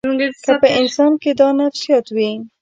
که 0.43 0.53
په 0.61 0.67
انسان 0.79 1.11
کې 1.21 1.31
دا 1.39 1.47
نفسیات 1.59 2.05
وي. 2.15 2.31